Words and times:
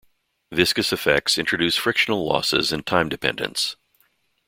Viscous 0.51 0.91
effects 0.91 1.37
introduce 1.37 1.77
frictional 1.77 2.25
losses 2.25 2.71
and 2.71 2.87
time 2.87 3.07
dependence. 3.07 3.75